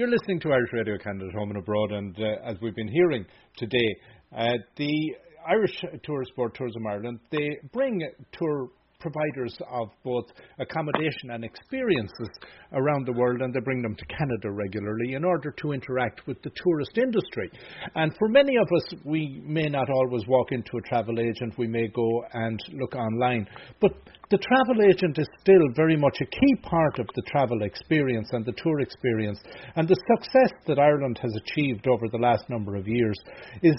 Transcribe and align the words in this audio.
You're 0.00 0.08
listening 0.08 0.40
to 0.40 0.48
Irish 0.48 0.70
Radio 0.72 0.96
Canada 0.96 1.26
home 1.36 1.50
and 1.50 1.58
abroad, 1.58 1.92
and 1.92 2.18
uh, 2.18 2.48
as 2.50 2.56
we've 2.62 2.74
been 2.74 2.88
hearing 2.88 3.26
today, 3.58 3.96
uh, 4.34 4.52
the 4.76 5.14
Irish 5.46 5.78
Tourist 6.04 6.34
Board 6.34 6.54
Tourism 6.54 6.86
Ireland 6.86 7.20
they 7.30 7.58
bring 7.70 8.00
tour 8.32 8.70
providers 9.00 9.56
of 9.70 9.88
both 10.04 10.26
accommodation 10.58 11.30
and 11.30 11.44
experiences 11.44 12.28
around 12.72 13.06
the 13.06 13.12
world 13.12 13.40
and 13.40 13.52
they 13.52 13.60
bring 13.60 13.82
them 13.82 13.96
to 13.96 14.04
Canada 14.06 14.50
regularly 14.50 15.14
in 15.14 15.24
order 15.24 15.50
to 15.50 15.72
interact 15.72 16.26
with 16.26 16.40
the 16.42 16.50
tourist 16.54 16.96
industry. 16.96 17.50
And 17.94 18.14
for 18.18 18.28
many 18.28 18.56
of 18.56 18.68
us, 18.76 18.94
we 19.04 19.42
may 19.44 19.68
not 19.68 19.88
always 19.90 20.26
walk 20.28 20.52
into 20.52 20.76
a 20.76 20.82
travel 20.82 21.18
agent, 21.18 21.58
we 21.58 21.66
may 21.66 21.88
go 21.88 22.24
and 22.32 22.60
look 22.74 22.94
online. 22.94 23.48
But 23.80 23.92
the 24.30 24.38
travel 24.38 24.88
agent 24.88 25.18
is 25.18 25.26
still 25.40 25.66
very 25.74 25.96
much 25.96 26.18
a 26.20 26.26
key 26.26 26.54
part 26.62 27.00
of 27.00 27.06
the 27.16 27.22
travel 27.22 27.62
experience 27.62 28.28
and 28.32 28.44
the 28.44 28.52
tour 28.52 28.80
experience. 28.80 29.40
And 29.74 29.88
the 29.88 29.96
success 30.06 30.52
that 30.68 30.78
Ireland 30.78 31.18
has 31.20 31.34
achieved 31.34 31.88
over 31.88 32.06
the 32.08 32.18
last 32.18 32.48
number 32.48 32.76
of 32.76 32.86
years 32.86 33.16
is 33.62 33.76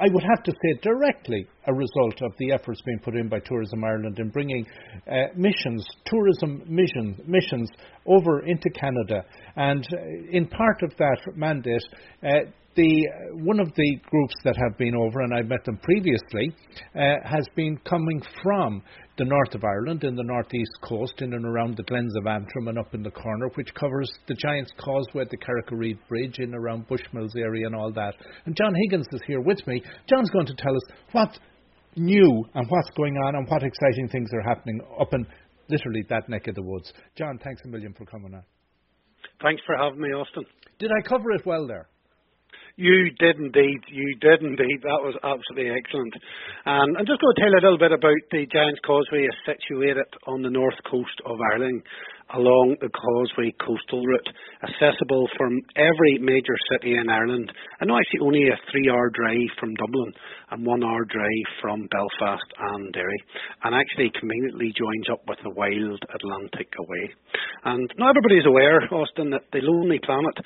I 0.00 0.08
would 0.10 0.22
have 0.22 0.42
to 0.44 0.52
say 0.52 0.80
directly 0.82 1.46
a 1.66 1.74
result 1.74 2.22
of 2.22 2.32
the 2.38 2.52
efforts 2.52 2.80
being 2.86 3.00
put 3.00 3.14
in 3.14 3.28
by 3.28 3.38
Tourism 3.40 3.84
Ireland 3.84 4.18
in 4.18 4.30
bringing 4.30 4.66
uh, 5.06 5.26
missions, 5.36 5.86
tourism 6.06 6.62
mission, 6.66 7.22
missions 7.26 7.68
over 8.06 8.40
into 8.46 8.70
Canada. 8.70 9.24
And 9.56 9.86
uh, 9.92 9.98
in 10.32 10.46
part 10.46 10.82
of 10.82 10.96
that 10.96 11.18
mandate, 11.36 11.82
uh, 12.22 12.50
the 12.76 13.08
one 13.32 13.60
of 13.60 13.68
the 13.74 13.96
groups 14.08 14.34
that 14.44 14.56
have 14.56 14.78
been 14.78 14.94
over, 14.94 15.20
and 15.20 15.34
I've 15.34 15.48
met 15.48 15.64
them 15.64 15.78
previously, 15.82 16.54
uh, 16.94 17.16
has 17.24 17.44
been 17.56 17.78
coming 17.78 18.22
from 18.42 18.82
the 19.18 19.24
north 19.24 19.54
of 19.54 19.62
Ireland, 19.64 20.04
in 20.04 20.14
the 20.14 20.22
northeast 20.22 20.70
coast, 20.82 21.14
in 21.20 21.34
and 21.34 21.44
around 21.44 21.76
the 21.76 21.82
Glens 21.82 22.14
of 22.16 22.26
Antrim 22.26 22.68
and 22.68 22.78
up 22.78 22.94
in 22.94 23.02
the 23.02 23.10
corner, 23.10 23.48
which 23.54 23.74
covers 23.74 24.10
the 24.28 24.34
Giant's 24.34 24.72
Causeway, 24.78 25.24
the 25.30 25.36
Carrick-a-Reid 25.36 25.98
Bridge, 26.08 26.38
in 26.38 26.54
around 26.54 26.88
Bushmills 26.88 27.36
area 27.36 27.66
and 27.66 27.74
all 27.74 27.92
that. 27.92 28.14
And 28.46 28.56
John 28.56 28.72
Higgins 28.84 29.06
is 29.12 29.20
here 29.26 29.40
with 29.40 29.66
me. 29.66 29.82
John's 30.08 30.30
going 30.30 30.46
to 30.46 30.54
tell 30.56 30.74
us 30.74 30.82
what 31.12 31.38
new 31.96 32.44
and 32.54 32.66
what's 32.68 32.90
going 32.96 33.16
on 33.16 33.34
and 33.34 33.46
what 33.48 33.62
exciting 33.62 34.08
things 34.08 34.30
are 34.32 34.48
happening 34.48 34.80
up 34.98 35.12
in 35.12 35.26
literally 35.68 36.04
that 36.08 36.28
neck 36.28 36.46
of 36.46 36.54
the 36.54 36.62
woods. 36.62 36.92
John, 37.16 37.38
thanks 37.42 37.62
a 37.64 37.68
million 37.68 37.92
for 37.92 38.04
coming 38.06 38.32
on. 38.34 38.44
Thanks 39.42 39.62
for 39.66 39.76
having 39.76 40.00
me, 40.00 40.08
Austin. 40.10 40.44
Did 40.78 40.90
I 40.92 41.06
cover 41.06 41.30
it 41.32 41.44
well 41.44 41.66
there? 41.66 41.88
You 42.80 43.12
did 43.20 43.36
indeed. 43.36 43.80
You 43.92 44.16
did 44.24 44.40
indeed. 44.40 44.80
That 44.88 45.04
was 45.04 45.12
absolutely 45.20 45.68
excellent. 45.68 46.16
And 46.64 46.96
I'm 46.96 47.04
just 47.04 47.20
going 47.20 47.34
to 47.36 47.40
tell 47.44 47.52
you 47.52 47.60
a 47.60 47.66
little 47.68 47.76
bit 47.76 47.92
about 47.92 48.22
the 48.32 48.48
Giant's 48.48 48.80
Causeway 48.88 49.28
is 49.28 49.36
situated 49.44 50.08
on 50.24 50.40
the 50.40 50.48
north 50.48 50.80
coast 50.88 51.12
of 51.28 51.36
Ireland 51.52 51.84
along 52.32 52.76
the 52.80 52.88
Causeway 52.88 53.52
coastal 53.58 54.06
route, 54.06 54.30
accessible 54.62 55.26
from 55.36 55.60
every 55.76 56.22
major 56.22 56.54
city 56.72 56.94
in 56.96 57.10
Ireland, 57.10 57.50
and 57.80 57.90
actually 57.90 58.22
only 58.22 58.46
a 58.48 58.56
three-hour 58.70 59.10
drive 59.12 59.50
from 59.58 59.74
Dublin 59.74 60.12
and 60.50 60.64
one-hour 60.64 61.04
drive 61.10 61.48
from 61.60 61.88
Belfast 61.90 62.48
and 62.70 62.92
Derry, 62.94 63.20
and 63.64 63.74
actually 63.74 64.14
conveniently 64.14 64.72
joins 64.78 65.10
up 65.10 65.20
with 65.26 65.42
the 65.42 65.52
wild 65.52 66.00
Atlantic 66.14 66.70
away. 66.78 67.04
And 67.64 67.90
now 67.98 68.08
everybody's 68.10 68.46
aware, 68.46 68.78
Austin, 68.94 69.30
that 69.34 69.50
the 69.52 69.60
Lonely 69.66 69.98
Planet 69.98 70.38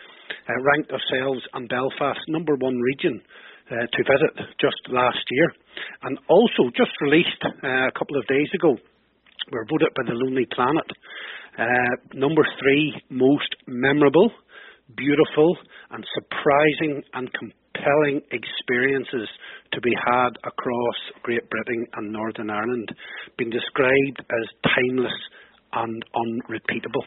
uh, 0.48 0.62
ranked 0.62 0.90
ourselves 0.92 1.42
and 1.54 1.68
Belfast 1.68 2.20
number 2.28 2.54
one 2.56 2.78
region 2.78 3.22
uh, 3.70 3.86
to 3.88 4.00
visit 4.04 4.34
just 4.60 4.80
last 4.88 5.24
year, 5.30 5.48
and 6.02 6.18
also 6.28 6.70
just 6.76 6.92
released 7.00 7.42
uh, 7.44 7.88
a 7.88 7.92
couple 7.98 8.16
of 8.18 8.26
days 8.26 8.48
ago. 8.54 8.76
We 9.50 9.58
were 9.58 9.66
voted 9.68 9.92
by 9.96 10.04
the 10.06 10.16
Lonely 10.16 10.46
Planet 10.54 10.86
uh, 11.58 11.96
number 12.14 12.42
three, 12.60 12.94
most 13.10 13.48
memorable, 13.66 14.30
beautiful, 14.96 15.56
and 15.90 16.04
surprising 16.14 17.02
and 17.14 17.30
compelling 17.32 18.20
experiences 18.32 19.28
to 19.72 19.80
be 19.80 19.92
had 19.94 20.30
across 20.44 20.98
Great 21.22 21.48
Britain 21.50 21.86
and 21.94 22.12
Northern 22.12 22.50
Ireland, 22.50 22.90
been 23.38 23.50
described 23.50 24.18
as 24.18 24.72
timeless 24.74 25.14
and 25.72 26.04
unrepeatable. 26.14 27.04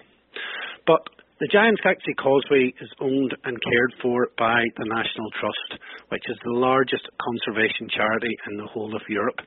But 0.86 1.02
the 1.38 1.50
Giant's 1.54 1.82
Galaxy 1.86 2.18
Causeway 2.18 2.74
is 2.82 2.90
owned 2.98 3.30
and 3.46 3.62
cared 3.62 3.94
for 4.02 4.34
by 4.42 4.58
the 4.74 4.90
National 4.90 5.30
Trust, 5.38 5.70
which 6.10 6.26
is 6.26 6.38
the 6.42 6.58
largest 6.58 7.06
conservation 7.22 7.86
charity 7.94 8.34
in 8.50 8.58
the 8.58 8.66
whole 8.66 8.90
of 8.90 9.06
Europe. 9.06 9.38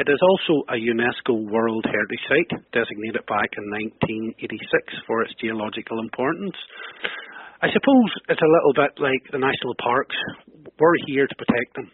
It 0.00 0.08
is 0.08 0.16
also 0.16 0.64
a 0.72 0.80
UNESCO 0.80 1.44
World 1.44 1.84
Heritage 1.84 2.24
Site, 2.24 2.52
designated 2.72 3.20
back 3.28 3.52
in 3.52 3.68
1986 4.40 5.04
for 5.04 5.28
its 5.28 5.36
geological 5.36 6.00
importance. 6.00 6.56
I 7.60 7.68
suppose 7.68 8.10
it's 8.32 8.40
a 8.40 8.54
little 8.56 8.72
bit 8.72 8.96
like 8.96 9.20
the 9.28 9.40
national 9.40 9.76
parks. 9.76 10.16
We're 10.80 11.00
here 11.04 11.28
to 11.28 11.36
protect 11.36 11.76
them. 11.76 11.92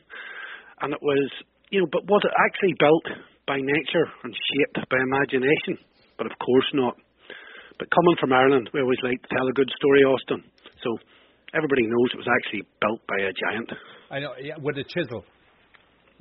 And 0.87 0.95
it 0.95 1.03
was, 1.03 1.27
you 1.75 1.83
know, 1.83 1.91
but 1.91 2.07
was 2.07 2.23
it 2.23 2.35
actually 2.47 2.79
built 2.79 3.07
by 3.51 3.59
nature 3.59 4.07
and 4.23 4.31
shaped 4.31 4.87
by 4.87 5.03
imagination? 5.03 5.83
But 6.15 6.31
of 6.31 6.39
course 6.39 6.71
not. 6.75 6.95
But 7.79 7.89
coming 7.91 8.17
from 8.21 8.33
Ireland, 8.33 8.71
we 8.73 8.81
always 8.81 9.01
like 9.03 9.21
to 9.23 9.29
tell 9.35 9.47
a 9.49 9.53
good 9.53 9.71
story, 9.77 10.03
Austin. 10.05 10.45
So 10.83 10.99
everybody 11.55 11.83
knows 11.87 12.09
it 12.13 12.21
was 12.21 12.31
actually 12.31 12.65
built 12.81 13.01
by 13.07 13.19
a 13.25 13.33
giant. 13.33 13.71
I 14.11 14.21
know, 14.21 14.33
yeah, 14.41 14.57
with 14.61 14.77
a 14.79 14.85
chisel. 14.85 15.25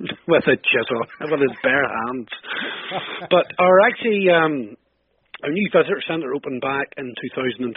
with 0.00 0.44
a 0.48 0.56
chisel, 0.56 1.00
with 1.30 1.40
his 1.40 1.56
bare 1.62 1.86
hands. 1.86 2.28
but 3.30 3.46
our 3.58 3.76
actually, 3.86 4.26
um, 4.30 4.76
our 5.44 5.50
new 5.50 5.68
visitor 5.72 6.00
centre 6.08 6.34
opened 6.34 6.60
back 6.60 6.88
in 6.96 7.14
2012 7.36 7.72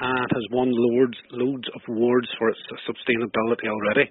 and 0.00 0.30
has 0.30 0.46
won 0.50 0.70
loads, 0.70 1.18
loads 1.30 1.66
of 1.74 1.82
awards 1.90 2.28
for 2.38 2.50
its 2.50 2.60
sustainability 2.86 3.66
already. 3.66 4.10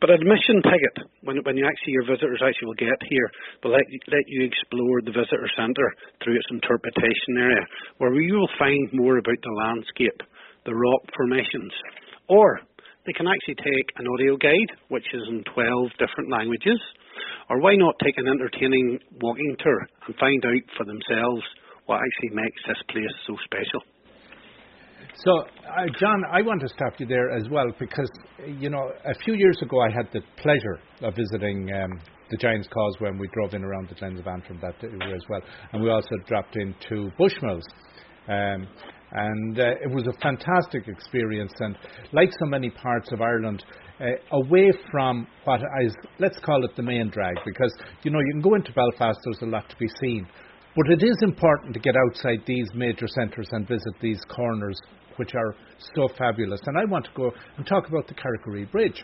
But 0.00 0.10
admission 0.10 0.58
ticket, 0.62 1.06
when, 1.22 1.38
when 1.46 1.56
you 1.56 1.66
actually 1.66 1.94
your 1.94 2.06
visitors 2.06 2.42
actually 2.42 2.66
will 2.66 2.82
get 2.82 2.98
here, 3.06 3.30
will 3.62 3.72
let 3.72 3.86
you, 3.88 4.00
let 4.10 4.26
you 4.26 4.42
explore 4.42 5.02
the 5.06 5.14
visitor 5.14 5.46
centre 5.56 5.90
through 6.22 6.34
its 6.34 6.50
interpretation 6.50 7.38
area, 7.38 7.64
where 7.98 8.14
you 8.18 8.34
will 8.34 8.58
find 8.58 8.90
more 8.92 9.18
about 9.18 9.38
the 9.38 9.54
landscape, 9.64 10.18
the 10.66 10.74
rock 10.74 11.02
formations, 11.14 11.72
or 12.28 12.60
they 13.06 13.12
can 13.12 13.28
actually 13.28 13.60
take 13.62 13.88
an 13.96 14.08
audio 14.08 14.36
guide, 14.36 14.70
which 14.88 15.06
is 15.14 15.22
in 15.28 15.44
12 15.54 15.94
different 16.00 16.30
languages, 16.30 16.80
or 17.50 17.60
why 17.60 17.76
not 17.76 17.94
take 18.02 18.18
an 18.18 18.26
entertaining 18.26 18.98
walking 19.20 19.56
tour 19.62 19.86
and 20.06 20.16
find 20.16 20.42
out 20.44 20.66
for 20.76 20.84
themselves 20.84 21.44
what 21.86 22.00
actually 22.00 22.34
makes 22.34 22.60
this 22.66 22.82
place 22.88 23.14
so 23.26 23.36
special. 23.44 23.84
So, 25.16 25.30
uh, 25.40 25.86
John, 26.00 26.24
I 26.32 26.42
want 26.42 26.60
to 26.62 26.68
stop 26.68 26.98
you 26.98 27.06
there 27.06 27.30
as 27.30 27.48
well 27.48 27.66
because, 27.78 28.10
you 28.58 28.68
know, 28.68 28.90
a 29.04 29.14
few 29.24 29.34
years 29.34 29.56
ago 29.62 29.80
I 29.80 29.88
had 29.88 30.08
the 30.12 30.20
pleasure 30.42 30.80
of 31.02 31.14
visiting 31.14 31.70
um, 31.72 32.00
the 32.30 32.36
Giant's 32.36 32.66
Causeway 32.66 33.10
when 33.10 33.18
we 33.18 33.28
drove 33.32 33.54
in 33.54 33.62
around 33.62 33.88
the 33.88 33.94
Glens 33.94 34.18
of 34.18 34.26
Antrim 34.26 34.58
that 34.60 34.80
day 34.80 34.88
as 34.88 35.22
well. 35.28 35.40
And 35.72 35.82
we 35.82 35.90
also 35.90 36.16
dropped 36.26 36.56
into 36.56 37.10
Bushmills. 37.18 37.62
Um, 38.26 38.66
and 39.12 39.60
uh, 39.60 39.74
it 39.84 39.94
was 39.94 40.08
a 40.08 40.20
fantastic 40.20 40.88
experience. 40.88 41.52
And 41.60 41.78
like 42.12 42.30
so 42.40 42.46
many 42.46 42.70
parts 42.70 43.12
of 43.12 43.20
Ireland, 43.20 43.64
uh, 44.00 44.06
away 44.32 44.72
from 44.90 45.28
what 45.44 45.60
is, 45.84 45.94
let's 46.18 46.40
call 46.40 46.64
it 46.64 46.74
the 46.74 46.82
main 46.82 47.08
drag, 47.10 47.36
because, 47.44 47.72
you 48.02 48.10
know, 48.10 48.18
you 48.18 48.32
can 48.32 48.42
go 48.42 48.56
into 48.56 48.72
Belfast, 48.72 49.18
there's 49.24 49.42
a 49.42 49.46
lot 49.46 49.68
to 49.68 49.76
be 49.76 49.86
seen. 50.00 50.26
But 50.76 50.90
it 50.90 51.04
is 51.04 51.16
important 51.22 51.72
to 51.74 51.78
get 51.78 51.94
outside 52.08 52.42
these 52.46 52.66
major 52.74 53.06
centres 53.06 53.48
and 53.52 53.68
visit 53.68 53.94
these 54.00 54.20
corners 54.28 54.76
which 55.16 55.34
are 55.34 55.54
so 55.94 56.08
fabulous. 56.18 56.60
And 56.66 56.78
I 56.78 56.84
want 56.84 57.04
to 57.06 57.10
go 57.14 57.30
and 57.56 57.66
talk 57.66 57.88
about 57.88 58.06
the 58.08 58.14
Carrick-a-Reid 58.14 58.70
Bridge. 58.70 59.02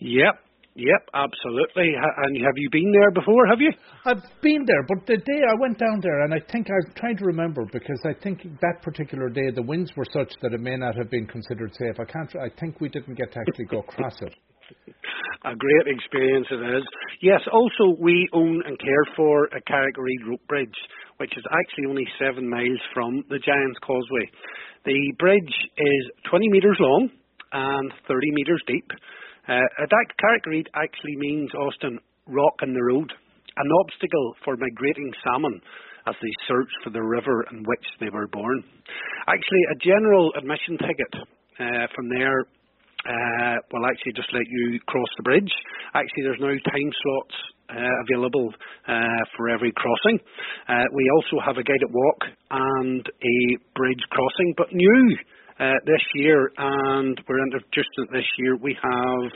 Yep, 0.00 0.34
Yep, 0.78 1.10
absolutely. 1.12 1.90
And 1.98 2.36
have 2.36 2.54
you 2.54 2.70
been 2.70 2.92
there 2.92 3.10
before? 3.10 3.48
Have 3.48 3.60
you? 3.60 3.72
I've 4.06 4.22
been 4.40 4.64
there, 4.64 4.86
but 4.86 5.04
the 5.08 5.16
day 5.16 5.42
I 5.42 5.54
went 5.58 5.76
down 5.76 5.98
there, 6.00 6.22
and 6.22 6.32
I 6.32 6.38
think 6.52 6.68
I'm 6.70 6.94
trying 6.94 7.16
to 7.16 7.24
remember 7.24 7.66
because 7.72 7.98
I 8.06 8.14
think 8.22 8.44
that 8.60 8.80
particular 8.80 9.28
day 9.28 9.50
the 9.50 9.62
winds 9.62 9.90
were 9.96 10.06
such 10.12 10.30
that 10.40 10.52
it 10.52 10.60
may 10.60 10.76
not 10.76 10.94
have 10.94 11.10
been 11.10 11.26
considered 11.26 11.74
safe. 11.74 11.98
I 11.98 12.04
can't. 12.04 12.30
I 12.36 12.48
think 12.60 12.80
we 12.80 12.88
didn't 12.88 13.16
get 13.16 13.32
to 13.32 13.40
actually 13.40 13.64
go 13.64 13.80
across 13.80 14.14
it. 14.22 14.32
A 15.44 15.54
great 15.54 15.86
experience 15.86 16.46
it 16.50 16.62
is. 16.76 16.84
Yes, 17.22 17.40
also 17.52 17.96
we 17.98 18.28
own 18.32 18.62
and 18.66 18.78
care 18.78 19.04
for 19.16 19.46
a 19.46 19.60
Carrick-a-Reid 19.62 20.20
rope 20.28 20.46
bridge, 20.48 20.74
which 21.18 21.36
is 21.36 21.44
actually 21.50 21.86
only 21.90 22.06
seven 22.18 22.48
miles 22.48 22.82
from 22.94 23.22
the 23.28 23.38
Giant's 23.38 23.78
Causeway. 23.82 24.26
The 24.86 24.98
bridge 25.18 25.54
is 25.76 26.02
20 26.30 26.48
metres 26.48 26.78
long 26.80 27.10
and 27.52 27.92
30 28.06 28.26
metres 28.32 28.62
deep. 28.66 28.86
Uh, 29.48 29.60
that 29.78 30.06
Carrick-a-Reid 30.20 30.68
actually 30.74 31.16
means, 31.16 31.50
Austin, 31.54 31.98
rock 32.26 32.54
in 32.62 32.74
the 32.74 32.82
road, 32.82 33.10
an 33.56 33.68
obstacle 33.80 34.34
for 34.44 34.56
migrating 34.56 35.12
salmon 35.24 35.60
as 36.06 36.14
they 36.22 36.34
search 36.46 36.70
for 36.84 36.90
the 36.90 37.02
river 37.02 37.44
in 37.50 37.64
which 37.64 37.86
they 38.00 38.08
were 38.10 38.28
born. 38.28 38.62
Actually, 39.26 39.64
a 39.72 39.78
general 39.82 40.32
admission 40.36 40.78
ticket 40.78 41.12
uh, 41.58 41.86
from 41.94 42.08
there 42.08 42.46
uh, 43.06 43.56
will 43.72 43.86
actually 43.86 44.12
just 44.16 44.32
let 44.32 44.46
you 44.48 44.80
cross 44.86 45.08
the 45.16 45.22
bridge. 45.22 45.52
Actually, 45.94 46.24
there's 46.24 46.40
now 46.40 46.54
time 46.72 46.90
slots 47.02 47.36
uh, 47.70 47.94
available 48.08 48.52
uh, 48.88 49.22
for 49.36 49.48
every 49.48 49.72
crossing. 49.76 50.18
Uh, 50.68 50.84
we 50.94 51.10
also 51.14 51.36
have 51.44 51.56
a 51.56 51.62
guided 51.62 51.90
walk 51.92 52.20
and 52.50 53.06
a 53.06 53.36
bridge 53.76 54.02
crossing, 54.10 54.54
but 54.56 54.72
new 54.72 55.16
uh, 55.60 55.78
this 55.86 56.02
year, 56.14 56.50
and 56.56 57.20
we're 57.28 57.42
introducing 57.44 58.08
it 58.08 58.10
this 58.12 58.30
year. 58.38 58.56
We 58.56 58.76
have 58.82 59.32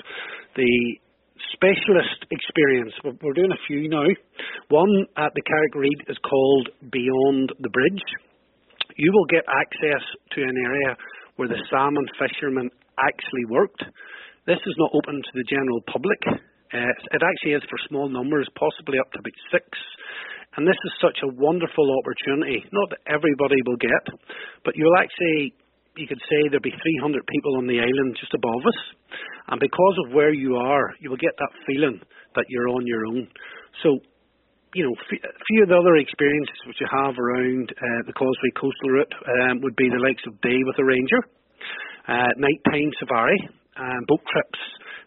the 0.57 0.97
specialist 1.53 2.25
experience. 2.31 2.93
We're 3.05 3.35
doing 3.35 3.53
a 3.53 3.67
few 3.67 3.89
now. 3.89 4.07
One 4.69 5.07
at 5.17 5.33
the 5.35 5.43
Carrick-Reid 5.43 6.09
is 6.09 6.17
called 6.29 6.69
Beyond 6.91 7.53
the 7.61 7.71
Bridge. 7.71 8.03
You 8.97 9.11
will 9.13 9.27
get 9.27 9.45
access 9.49 10.05
to 10.33 10.43
an 10.43 10.57
area 10.57 10.97
where 11.37 11.49
the 11.49 11.61
salmon 11.71 12.07
fishermen 12.19 12.71
actually 12.99 13.47
worked. 13.49 13.83
This 14.47 14.61
is 14.67 14.75
not 14.79 14.91
open 14.95 15.23
to 15.23 15.33
the 15.35 15.47
general 15.49 15.81
public. 15.87 16.21
Uh, 16.73 16.93
it 17.13 17.23
actually 17.23 17.55
is 17.55 17.65
for 17.69 17.79
small 17.89 18.09
numbers, 18.09 18.49
possibly 18.57 18.99
up 18.99 19.11
to 19.13 19.21
about 19.21 19.39
six. 19.53 19.65
And 20.57 20.69
this 20.69 20.77
is 20.77 20.93
such 21.01 21.21
a 21.25 21.33
wonderful 21.33 21.89
opportunity. 22.03 22.61
Not 22.73 22.91
that 22.93 23.05
everybody 23.09 23.57
will 23.65 23.81
get, 23.81 24.05
but 24.65 24.77
you'll 24.77 25.01
actually, 25.01 25.57
you 25.97 26.07
could 26.09 26.21
say 26.29 26.49
there'll 26.49 26.65
be 26.65 26.77
300 26.77 27.25
people 27.25 27.57
on 27.57 27.67
the 27.67 27.81
island 27.81 28.17
just 28.21 28.37
above 28.37 28.61
us. 28.67 28.81
And 29.49 29.61
because 29.61 29.97
of 30.05 30.13
where 30.13 30.33
you 30.33 30.57
are, 30.57 30.93
you 31.01 31.09
will 31.09 31.21
get 31.21 31.37
that 31.39 31.57
feeling 31.65 32.01
that 32.37 32.45
you're 32.49 32.69
on 32.69 32.87
your 32.87 33.07
own. 33.07 33.29
So, 33.83 34.01
you 34.75 34.85
know, 34.85 34.93
a 34.93 35.45
few 35.49 35.63
of 35.65 35.69
the 35.69 35.77
other 35.77 35.97
experiences 35.97 36.57
which 36.69 36.81
you 36.81 36.89
have 36.89 37.17
around 37.17 37.73
uh, 37.73 38.01
the 38.09 38.17
Causeway 38.17 38.53
Coastal 38.57 38.93
Route 38.93 39.15
um, 39.29 39.61
would 39.61 39.77
be 39.77 39.89
the 39.89 40.01
likes 40.01 40.25
of 40.29 40.41
Day 40.41 40.61
with 40.65 40.77
a 40.81 40.85
Ranger, 40.85 41.21
uh, 42.09 42.33
nighttime 42.37 42.91
safari, 42.99 43.39
and 43.77 44.07
boat 44.07 44.23
trips. 44.31 44.61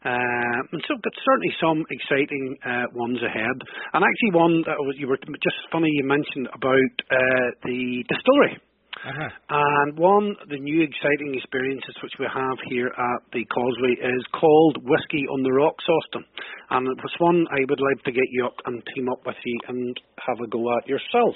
Uh, 0.05 0.61
and 0.71 0.81
so, 0.87 0.93
but 1.01 1.13
certainly 1.25 1.49
some 1.59 1.81
exciting 1.89 2.55
uh, 2.61 2.85
ones 2.93 3.17
ahead. 3.25 3.57
And 3.93 4.05
actually, 4.05 4.37
one 4.37 4.61
that 4.69 4.77
was, 4.77 4.95
you 4.99 5.07
were 5.07 5.17
just 5.17 5.59
funny 5.71 5.89
you 5.89 6.05
mentioned 6.05 6.47
about 6.53 6.93
uh, 7.09 7.47
the 7.65 8.05
distillery. 8.05 8.61
Uh-huh. 9.05 9.29
And 9.49 9.97
one 9.97 10.33
of 10.41 10.49
the 10.49 10.57
new 10.57 10.81
exciting 10.81 11.37
experiences 11.37 11.93
which 12.01 12.17
we 12.17 12.25
have 12.25 12.57
here 12.69 12.89
at 12.89 13.21
the 13.33 13.45
Causeway 13.53 13.93
is 14.01 14.23
called 14.33 14.81
Whiskey 14.81 15.29
on 15.29 15.43
the 15.43 15.53
Rocks, 15.53 15.85
Austin. 15.85 16.25
And 16.71 16.87
it 16.87 16.97
was 16.97 17.13
one 17.19 17.45
I 17.53 17.61
would 17.69 17.81
like 17.81 18.01
to 18.05 18.11
get 18.11 18.25
you 18.31 18.45
up 18.45 18.57
and 18.65 18.81
team 18.95 19.09
up 19.09 19.21
with 19.25 19.37
you 19.45 19.59
and 19.67 19.93
have 20.25 20.39
a 20.41 20.49
go 20.49 20.65
at 20.77 20.89
yourself. 20.89 21.35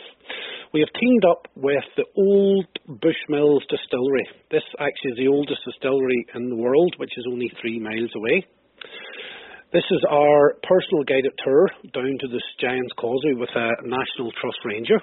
We 0.71 0.81
have 0.81 1.01
teamed 1.01 1.25
up 1.25 1.47
with 1.55 1.83
the 1.97 2.05
Old 2.15 2.67
Bushmills 3.01 3.65
Distillery. 3.73 4.29
This 4.51 4.61
actually 4.77 5.11
is 5.13 5.17
the 5.17 5.27
oldest 5.27 5.61
distillery 5.65 6.25
in 6.35 6.49
the 6.49 6.55
world, 6.55 6.93
which 6.97 7.09
is 7.17 7.25
only 7.31 7.51
three 7.59 7.79
miles 7.79 8.11
away. 8.15 8.45
This 9.73 9.85
is 9.89 10.05
our 10.07 10.53
personal 10.61 11.03
guided 11.09 11.33
tour 11.43 11.69
down 11.91 12.17
to 12.21 12.27
the 12.27 12.41
Giant's 12.61 12.93
Causeway 12.99 13.33
with 13.33 13.49
a 13.55 13.69
National 13.81 14.31
Trust 14.39 14.59
Ranger 14.63 15.01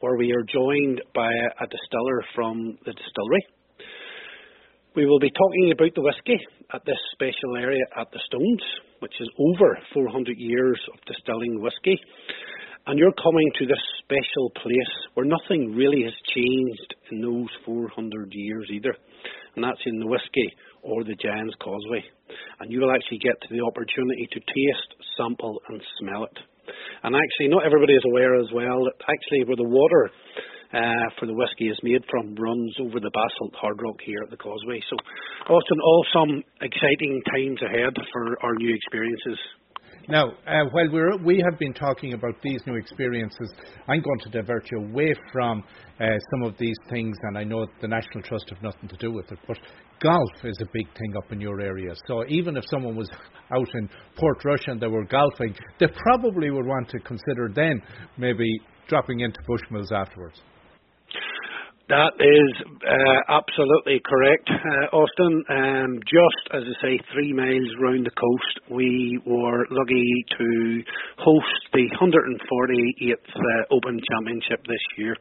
where 0.00 0.16
we 0.16 0.32
are 0.32 0.42
joined 0.42 1.00
by 1.14 1.30
a 1.30 1.66
distiller 1.70 2.24
from 2.34 2.76
the 2.84 2.92
distillery. 2.92 3.46
We 4.96 5.06
will 5.06 5.20
be 5.20 5.30
talking 5.30 5.70
about 5.70 5.94
the 5.94 6.02
whisky 6.02 6.42
at 6.74 6.82
this 6.84 6.98
special 7.12 7.56
area 7.56 7.84
at 7.96 8.10
the 8.10 8.18
Stones, 8.26 8.62
which 8.98 9.14
is 9.20 9.30
over 9.38 9.78
400 9.94 10.34
years 10.38 10.80
of 10.92 10.98
distilling 11.06 11.62
whisky. 11.62 11.96
And 12.86 12.98
you're 12.98 13.14
coming 13.14 13.48
to 13.58 13.66
this 13.66 13.84
special 14.02 14.50
place 14.58 14.94
where 15.14 15.26
nothing 15.26 15.74
really 15.76 16.02
has 16.02 16.14
changed 16.34 16.94
in 17.12 17.22
those 17.22 17.48
400 17.64 18.28
years 18.32 18.66
either. 18.72 18.94
And 19.54 19.62
that's 19.62 19.80
in 19.86 20.00
the 20.00 20.06
whisky 20.06 20.50
or 20.82 21.04
the 21.04 21.14
Giant's 21.14 21.54
Causeway. 21.62 22.02
And 22.58 22.72
you 22.72 22.80
will 22.80 22.90
actually 22.90 23.18
get 23.18 23.38
the 23.50 23.62
opportunity 23.62 24.26
to 24.32 24.40
taste, 24.40 24.90
sample, 25.16 25.60
and 25.68 25.80
smell 26.00 26.24
it. 26.24 26.38
And 27.04 27.14
actually, 27.14 27.48
not 27.48 27.66
everybody 27.66 27.94
is 27.94 28.02
aware 28.06 28.34
as 28.40 28.50
well 28.52 28.82
that 28.86 28.98
actually 29.06 29.44
where 29.46 29.58
the 29.58 29.68
water 29.68 30.10
uh, 30.74 31.06
for 31.20 31.26
the 31.26 31.34
whisky 31.34 31.68
is 31.68 31.78
made 31.82 32.02
from 32.10 32.34
runs 32.34 32.74
over 32.80 32.98
the 32.98 33.12
basalt 33.12 33.54
hard 33.54 33.78
rock 33.82 34.00
here 34.02 34.22
at 34.24 34.30
the 34.30 34.40
Causeway. 34.40 34.80
So, 34.88 34.96
Austin, 35.52 35.78
all 35.84 36.04
some 36.12 36.42
exciting 36.62 37.22
times 37.30 37.60
ahead 37.62 37.94
for 38.10 38.38
our 38.42 38.54
new 38.56 38.74
experiences. 38.74 39.38
Now, 40.08 40.30
uh, 40.30 40.64
while 40.72 41.18
we 41.24 41.42
have 41.48 41.58
been 41.60 41.72
talking 41.72 42.14
about 42.14 42.34
these 42.42 42.60
new 42.66 42.74
experiences, 42.74 43.52
I'm 43.86 44.02
going 44.02 44.18
to 44.20 44.30
divert 44.30 44.68
you 44.72 44.78
away 44.78 45.14
from 45.32 45.62
uh, 46.00 46.06
some 46.32 46.42
of 46.42 46.58
these 46.58 46.76
things, 46.90 47.16
and 47.22 47.38
I 47.38 47.44
know 47.44 47.66
the 47.80 47.86
National 47.86 48.22
Trust 48.22 48.50
have 48.50 48.62
nothing 48.62 48.88
to 48.88 48.96
do 48.96 49.12
with 49.12 49.30
it, 49.30 49.38
but 49.46 49.56
golf 50.02 50.30
is 50.42 50.56
a 50.60 50.66
big 50.72 50.86
thing 50.98 51.14
up 51.16 51.30
in 51.30 51.40
your 51.40 51.60
area. 51.60 51.94
So 52.08 52.24
even 52.28 52.56
if 52.56 52.64
someone 52.68 52.96
was 52.96 53.08
out 53.54 53.68
in 53.74 53.88
Portrush 54.16 54.66
and 54.66 54.80
they 54.80 54.88
were 54.88 55.04
golfing, 55.04 55.54
they 55.78 55.86
probably 55.86 56.50
would 56.50 56.66
want 56.66 56.88
to 56.90 56.98
consider 56.98 57.50
then 57.54 57.80
maybe 58.18 58.60
dropping 58.88 59.20
into 59.20 59.38
Bushmills 59.48 59.92
afterwards. 59.92 60.40
That 61.92 62.16
is 62.24 62.52
uh, 62.88 63.36
absolutely 63.36 64.00
correct, 64.00 64.48
uh, 64.48 64.96
Austin. 64.96 65.44
Um, 65.44 66.00
just 66.08 66.42
as 66.56 66.64
I 66.64 66.74
say, 66.80 66.98
three 67.12 67.34
miles 67.34 67.68
round 67.84 68.06
the 68.06 68.16
coast, 68.16 68.72
we 68.72 69.20
were 69.26 69.66
lucky 69.68 70.24
to 70.38 70.82
host 71.18 71.60
the 71.74 71.84
148th 72.00 73.12
uh, 73.12 73.76
Open 73.76 74.00
Championship 74.08 74.64
this 74.64 74.80
year. 74.96 75.14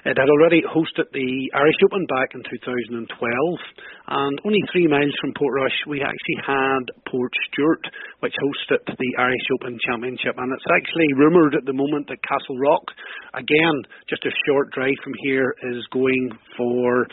It 0.00 0.16
had 0.16 0.32
already 0.32 0.62
hosted 0.64 1.12
the 1.12 1.50
Irish 1.52 1.76
Open 1.84 2.06
back 2.08 2.32
in 2.32 2.40
2012, 2.40 3.04
and 3.04 4.40
only 4.46 4.62
three 4.72 4.88
miles 4.88 5.12
from 5.20 5.34
Portrush, 5.36 5.76
we 5.86 6.00
actually 6.00 6.40
had 6.40 6.88
Portstewart, 7.04 7.84
which 8.20 8.32
hosted 8.32 8.80
the 8.96 9.12
Irish 9.18 9.46
Open 9.60 9.76
Championship, 9.84 10.36
and 10.38 10.48
it's 10.56 10.72
actually 10.72 11.12
rumoured 11.20 11.54
at 11.54 11.66
the 11.66 11.76
moment 11.76 12.08
that 12.08 12.16
Castlerock, 12.24 12.88
again, 13.34 13.76
just 14.08 14.24
a 14.24 14.32
short 14.48 14.72
drive 14.72 14.96
from 15.04 15.12
here, 15.20 15.54
is 15.68 15.84
going 15.92 16.30
for 16.56 17.06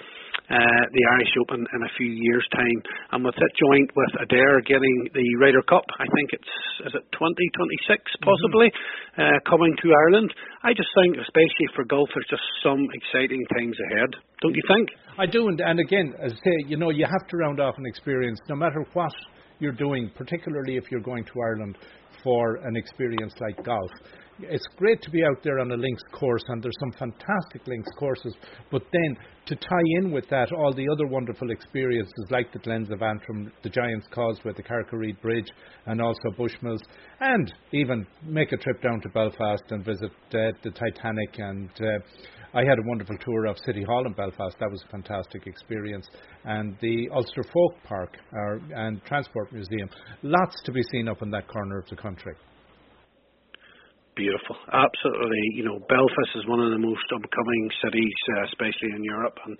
uh, 0.48 0.84
the 0.96 1.04
Irish 1.20 1.34
Open 1.44 1.60
in 1.60 1.82
a 1.84 1.92
few 1.98 2.08
years' 2.08 2.48
time. 2.56 2.80
And 3.12 3.26
with 3.26 3.36
it 3.36 3.52
joint 3.60 3.90
with 3.96 4.14
Adare 4.24 4.64
getting 4.64 4.96
the 5.12 5.28
Ryder 5.44 5.64
Cup, 5.68 5.84
I 6.00 6.08
think 6.16 6.32
it's 6.32 6.54
is 6.88 6.94
it 6.96 7.04
2026 7.12 7.20
mm-hmm. 7.20 8.24
possibly 8.24 8.68
mm-hmm. 8.72 9.22
uh, 9.22 9.38
coming 9.44 9.76
to 9.84 9.88
Ireland. 9.92 10.32
I 10.64 10.72
just 10.72 10.90
think, 10.96 11.20
especially 11.20 11.68
for 11.76 11.84
golf, 11.84 12.08
there's 12.16 12.32
just 12.32 12.48
some 12.64 12.80
exciting 12.96 13.44
times 13.60 13.76
ahead. 13.92 14.16
Don't 14.42 14.56
you 14.56 14.64
think? 14.68 14.88
I 15.20 15.26
do, 15.26 15.48
and, 15.48 15.60
and 15.60 15.80
again, 15.80 16.14
as 16.22 16.32
I 16.32 16.40
say, 16.44 16.56
you 16.68 16.78
know, 16.78 16.92
you 16.92 17.06
have 17.06 17.28
to 17.30 17.38
round 17.38 17.60
off 17.60 17.76
an 17.78 17.86
experience, 17.86 18.40
no 18.48 18.56
matter 18.56 18.86
what 18.94 19.14
you're 19.60 19.76
doing, 19.76 20.12
particularly 20.16 20.78
if 20.78 20.86
you're 20.92 21.02
going 21.02 21.26
to 21.26 21.34
Ireland 21.42 21.78
for 22.24 22.58
an 22.64 22.76
experience 22.76 23.34
like 23.42 23.64
golf 23.66 23.92
it's 24.40 24.66
great 24.78 25.02
to 25.02 25.10
be 25.10 25.24
out 25.24 25.44
there 25.44 25.60
on 25.60 25.72
a 25.72 25.76
links 25.76 26.04
course, 26.12 26.44
and 26.48 26.62
there's 26.62 26.78
some 26.80 26.92
fantastic 26.92 27.66
links 27.68 27.90
courses. 27.98 28.36
But 28.72 28.84
then 28.92 29.18
to 29.48 29.56
tie 29.56 29.88
in 30.00 30.12
with 30.12 30.28
that, 30.30 30.52
all 30.52 30.74
the 30.74 30.88
other 30.92 31.08
wonderful 31.08 31.52
experiences 31.52 32.28
like 32.30 32.52
the 32.52 32.60
Glens 32.60 32.92
of 32.92 33.02
Antrim, 33.02 33.52
the 33.64 33.70
Giants 33.70 34.08
Causeway, 34.12 34.54
the 34.56 34.64
Carrick-Reid 34.64 35.22
Bridge, 35.22 35.50
and 35.86 36.02
also 36.02 36.30
Bushmills, 36.38 36.82
and 37.20 37.54
even 37.72 38.06
make 38.24 38.52
a 38.52 38.58
trip 38.58 38.82
down 38.82 39.02
to 39.02 39.10
Belfast 39.10 39.64
and 39.70 39.84
visit 39.86 40.12
uh, 40.34 40.52
the 40.64 40.72
Titanic. 40.72 41.40
And 41.40 41.70
uh, 41.80 42.00
I 42.54 42.62
had 42.62 42.80
a 42.80 42.88
wonderful 42.88 43.18
tour 43.20 43.46
of 43.46 43.58
City 43.66 43.84
Hall 43.84 44.06
in 44.06 44.14
Belfast. 44.14 44.56
That 44.60 44.72
was 44.72 44.84
a 44.88 44.92
fantastic 44.92 45.48
experience. 45.48 46.08
And 46.46 46.78
the 46.82 47.10
Ulster 47.14 47.44
Folk 47.44 47.76
Park 47.84 48.18
and 48.76 49.04
Transport 49.06 49.52
Museum. 49.52 49.90
Lots 50.24 50.62
to 50.64 50.72
be 50.72 50.82
seen 50.92 51.08
up 51.08 51.22
in 51.22 51.32
that 51.32 51.48
corner 51.48 51.80
of 51.80 51.88
the 51.90 51.96
country 51.96 52.34
beautiful. 54.18 54.58
Absolutely, 54.74 55.46
you 55.54 55.64
know, 55.64 55.78
Belfast 55.86 56.34
is 56.36 56.50
one 56.50 56.60
of 56.60 56.74
the 56.74 56.82
most 56.82 57.06
upcoming 57.14 57.64
cities, 57.86 58.18
uh, 58.34 58.50
especially 58.50 58.92
in 58.98 59.06
Europe, 59.06 59.38
and 59.46 59.56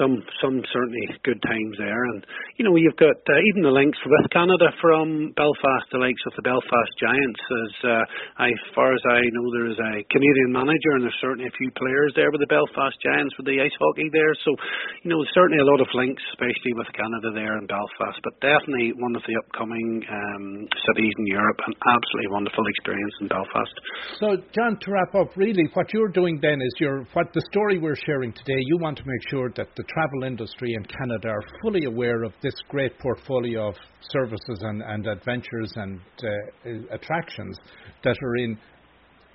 some 0.00 0.16
some 0.40 0.64
certainly 0.72 1.06
good 1.22 1.38
times 1.44 1.76
there. 1.76 2.02
And 2.16 2.24
you 2.56 2.64
know, 2.64 2.74
you've 2.80 2.96
got 2.96 3.14
uh, 3.14 3.48
even 3.52 3.68
the 3.68 3.76
links 3.76 4.00
with 4.00 4.32
Canada 4.32 4.72
from 4.80 5.36
Belfast, 5.36 5.86
the 5.92 6.00
likes 6.00 6.24
of 6.26 6.32
the 6.40 6.48
Belfast 6.48 6.92
Giants. 6.96 7.42
As 7.44 7.74
uh, 7.84 8.04
I, 8.40 8.48
as 8.48 8.68
far 8.72 8.96
as 8.96 9.04
I 9.04 9.20
know, 9.20 9.46
there 9.52 9.68
is 9.68 9.78
a 9.78 9.94
Canadian 10.08 10.50
manager, 10.56 10.96
and 10.96 11.04
there's 11.04 11.20
certainly 11.20 11.46
a 11.46 11.58
few 11.60 11.68
players 11.76 12.16
there 12.16 12.32
with 12.32 12.40
the 12.40 12.50
Belfast 12.50 12.96
Giants 13.04 13.36
with 13.36 13.46
the 13.46 13.60
ice 13.60 13.76
hockey 13.76 14.08
there. 14.08 14.32
So, 14.42 14.56
you 15.04 15.12
know, 15.12 15.20
certainly 15.36 15.60
a 15.60 15.68
lot 15.68 15.84
of 15.84 15.92
links, 15.92 16.24
especially 16.32 16.72
with 16.74 16.88
Canada 16.96 17.36
there 17.36 17.60
and 17.60 17.68
Belfast. 17.68 18.18
But 18.24 18.40
definitely 18.40 18.96
one 18.96 19.12
of 19.12 19.22
the 19.28 19.36
upcoming 19.36 20.00
um, 20.08 20.64
cities 20.88 21.14
in 21.20 21.26
Europe, 21.28 21.60
an 21.68 21.76
absolutely 21.76 22.30
wonderful 22.32 22.64
experience 22.72 23.14
in 23.20 23.28
Belfast. 23.28 23.74
So, 24.18 24.36
John, 24.54 24.78
to 24.80 24.90
wrap 24.90 25.14
up, 25.14 25.36
really, 25.36 25.64
what 25.74 25.86
you're 25.94 26.08
doing 26.08 26.38
then 26.42 26.60
is 26.60 26.72
you're 26.78 27.04
what 27.12 27.32
the 27.32 27.42
story 27.50 27.78
we're 27.78 27.96
sharing 28.06 28.32
today. 28.32 28.58
You 28.58 28.78
want 28.78 28.98
to 28.98 29.04
make 29.06 29.30
sure 29.30 29.50
that 29.56 29.68
the 29.76 29.82
travel 29.84 30.24
industry 30.24 30.74
in 30.74 30.84
Canada 30.84 31.28
are 31.28 31.42
fully 31.62 31.84
aware 31.84 32.22
of 32.24 32.32
this 32.42 32.54
great 32.68 32.98
portfolio 32.98 33.68
of 33.68 33.74
services 34.10 34.58
and, 34.60 34.82
and 34.82 35.06
adventures 35.06 35.72
and 35.76 36.00
uh, 36.22 36.94
attractions 36.94 37.56
that 38.04 38.16
are 38.22 38.36
in 38.36 38.58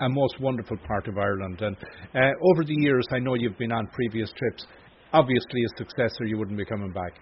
a 0.02 0.10
most 0.10 0.40
wonderful 0.40 0.78
part 0.86 1.08
of 1.08 1.18
Ireland. 1.18 1.62
And 1.62 1.78
uh, 2.14 2.32
over 2.52 2.64
the 2.64 2.76
years, 2.78 3.08
I 3.12 3.20
know 3.20 3.36
you've 3.36 3.58
been 3.58 3.72
on 3.72 3.88
previous 3.88 4.32
trips. 4.38 4.66
Obviously, 5.14 5.64
a 5.64 5.78
successor, 5.78 6.26
you 6.26 6.38
wouldn't 6.38 6.58
be 6.58 6.66
coming 6.66 6.92
back. 6.92 7.14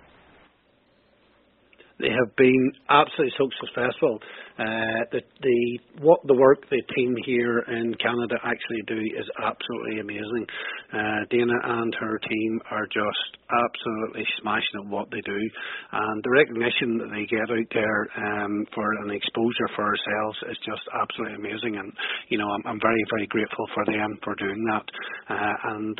They 2.04 2.12
have 2.12 2.36
been 2.36 2.72
absolutely 2.90 3.32
so 3.40 3.48
successful. 3.64 4.20
Uh, 4.60 5.08
the, 5.16 5.22
the 5.40 5.60
what 6.04 6.20
the 6.28 6.36
work 6.36 6.60
the 6.70 6.84
team 6.96 7.16
here 7.26 7.64
in 7.72 7.96
Canada 7.96 8.36
actually 8.44 8.84
do 8.86 9.00
is 9.00 9.26
absolutely 9.40 10.04
amazing. 10.04 10.46
Uh, 10.92 11.24
Dana 11.32 11.56
and 11.80 11.96
her 11.96 12.20
team 12.20 12.60
are 12.70 12.86
just 12.92 13.32
absolutely 13.48 14.28
smashing 14.42 14.84
at 14.84 14.92
what 14.92 15.10
they 15.10 15.22
do, 15.24 15.40
and 15.40 16.24
the 16.24 16.30
recognition 16.36 17.00
that 17.00 17.10
they 17.16 17.26
get 17.26 17.48
out 17.48 17.70
there 17.72 18.02
um, 18.20 18.68
for 18.76 18.86
an 19.08 19.10
exposure 19.10 19.70
for 19.74 19.88
ourselves 19.88 20.38
is 20.52 20.60
just 20.68 20.84
absolutely 20.92 21.40
amazing. 21.40 21.80
And 21.80 21.88
you 22.28 22.38
know, 22.38 22.52
I'm, 22.52 22.76
I'm 22.76 22.82
very 22.84 23.04
very 23.16 23.28
grateful 23.28 23.66
for 23.74 23.86
them 23.88 24.20
for 24.24 24.36
doing 24.36 24.60
that. 24.76 24.86
Uh, 25.32 25.56
and 25.80 25.96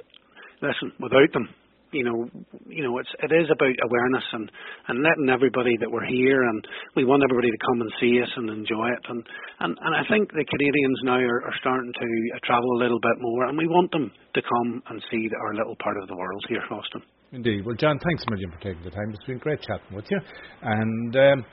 listen, 0.62 0.92
without 1.00 1.32
them, 1.32 1.48
you 1.94 2.04
know, 2.04 2.28
you 2.68 2.84
know, 2.84 2.98
it's 2.98 3.10
it 3.22 3.32
is 3.32 3.48
about 3.54 3.78
awareness 3.86 4.26
and 4.34 4.52
and 4.90 5.04
letting 5.04 5.30
everybody 5.30 5.78
that 5.80 5.90
we're 5.90 6.06
here 6.06 6.44
and 6.44 6.66
we 6.96 7.06
want 7.06 7.24
everybody 7.24 7.52
to 7.52 7.66
come 7.66 7.82
and 7.82 7.92
see 8.02 8.22
us 8.22 8.30
and 8.36 8.50
enjoy 8.50 8.90
it 8.90 9.04
and 9.10 9.24
and, 9.62 9.78
and 9.80 9.94
I 9.96 10.04
think 10.10 10.34
the 10.34 10.46
Canadians 10.46 11.00
now 11.04 11.22
are, 11.22 11.42
are 11.46 11.58
starting 11.62 11.94
to 11.94 12.08
uh, 12.36 12.40
travel 12.44 12.70
a 12.78 12.82
little 12.82 13.00
bit 13.00 13.18
more 13.22 13.46
and 13.48 13.58
we 13.58 13.68
want 13.68 13.92
them 13.92 14.12
to 14.34 14.42
come 14.42 14.82
and 14.90 15.02
see 15.12 15.30
our 15.40 15.54
little 15.54 15.78
part 15.78 15.98
of 16.02 16.08
the 16.10 16.16
world 16.16 16.44
here, 16.50 16.64
Austin. 16.72 17.02
Indeed. 17.32 17.66
Well, 17.66 17.76
John, 17.76 18.00
thanks 18.04 18.24
a 18.28 18.32
million 18.32 18.52
for 18.52 18.60
taking 18.60 18.84
the 18.84 18.92
time. 18.92 19.10
It's 19.10 19.26
been 19.26 19.38
great 19.38 19.62
chatting 19.62 19.96
with 19.96 20.06
you, 20.10 20.20
and. 20.62 21.16
Um, 21.16 21.46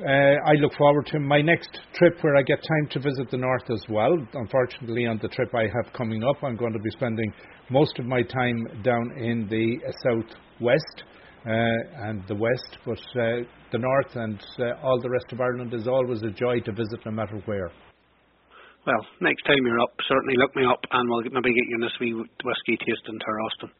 uh, 0.00 0.50
I 0.50 0.54
look 0.54 0.72
forward 0.78 1.06
to 1.12 1.20
my 1.20 1.40
next 1.42 1.80
trip 1.94 2.16
where 2.22 2.36
I 2.36 2.42
get 2.42 2.58
time 2.58 2.88
to 2.92 3.00
visit 3.00 3.30
the 3.30 3.36
north 3.36 3.68
as 3.70 3.82
well. 3.88 4.16
Unfortunately, 4.34 5.06
on 5.06 5.18
the 5.20 5.28
trip 5.28 5.54
I 5.54 5.62
have 5.62 5.92
coming 5.92 6.24
up, 6.24 6.42
I'm 6.42 6.56
going 6.56 6.72
to 6.72 6.78
be 6.78 6.90
spending 6.90 7.32
most 7.70 7.98
of 7.98 8.06
my 8.06 8.22
time 8.22 8.66
down 8.82 9.12
in 9.18 9.46
the 9.48 9.76
uh, 9.86 9.92
southwest 10.02 11.04
uh, 11.46 12.08
and 12.08 12.22
the 12.28 12.34
west, 12.34 12.78
but 12.84 12.98
uh, 13.20 13.44
the 13.72 13.78
north 13.78 14.16
and 14.16 14.40
uh, 14.58 14.80
all 14.82 15.00
the 15.00 15.10
rest 15.10 15.26
of 15.32 15.40
Ireland 15.40 15.74
is 15.74 15.86
always 15.86 16.22
a 16.22 16.30
joy 16.30 16.60
to 16.60 16.72
visit 16.72 17.00
no 17.04 17.12
matter 17.12 17.40
where. 17.46 17.70
Well, 18.86 19.06
next 19.20 19.42
time 19.42 19.60
you're 19.64 19.80
up, 19.80 19.92
certainly 20.08 20.36
look 20.36 20.56
me 20.56 20.64
up 20.64 20.80
and 20.90 21.08
we'll 21.08 21.22
maybe 21.22 21.52
get 21.54 21.68
you 21.68 21.78
this 21.80 21.96
wee 22.00 22.14
whiskey 22.14 22.76
tasting 22.80 23.18
to 23.18 23.30
Austin. 23.44 23.70